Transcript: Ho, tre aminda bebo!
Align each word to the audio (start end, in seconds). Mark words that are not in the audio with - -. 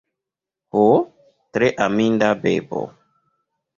Ho, 0.77 0.81
tre 1.59 1.69
aminda 1.89 2.31
bebo! 2.47 2.81